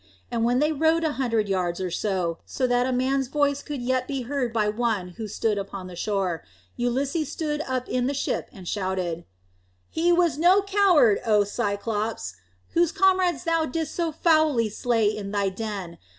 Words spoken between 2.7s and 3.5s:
a man's